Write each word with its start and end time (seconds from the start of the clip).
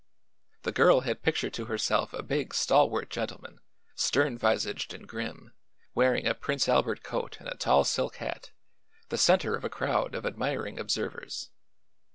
The 0.63 0.71
girl 0.71 1.01
had 1.01 1.21
pictured 1.21 1.53
to 1.53 1.65
herself 1.65 2.11
a 2.11 2.23
big, 2.23 2.55
stalwart 2.55 3.11
gentleman, 3.11 3.59
stern 3.93 4.35
visaged 4.35 4.95
and 4.95 5.07
grim, 5.07 5.53
wearing 5.93 6.25
a 6.25 6.33
Prince 6.33 6.67
Albert 6.67 7.03
coat 7.03 7.37
and 7.39 7.47
a 7.47 7.53
tall 7.55 7.83
silk 7.83 8.15
hat, 8.15 8.49
the 9.09 9.17
center 9.19 9.55
of 9.55 9.63
a 9.63 9.69
crowd 9.69 10.15
of 10.15 10.25
admiring 10.25 10.79
observers. 10.79 11.51